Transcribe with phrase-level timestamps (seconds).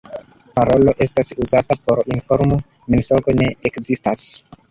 [0.55, 2.59] Parolo estas uzata por informo,
[2.95, 4.27] mensogo ne ekzistas.